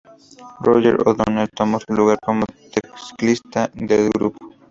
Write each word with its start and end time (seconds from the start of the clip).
Roger 0.61 0.97
O'Donell 1.05 1.47
tomó 1.51 1.79
su 1.79 1.93
lugar 1.93 2.17
como 2.25 2.47
teclista 2.73 3.69
del 3.75 4.09
grupo. 4.09 4.39